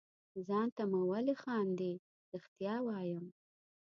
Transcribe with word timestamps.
خانده 0.45 0.83
مه 0.91 1.01
ولې 1.11 1.35
خاندې؟ 1.43 1.91
رښتیا 2.33 2.75
وایم. 2.87 3.25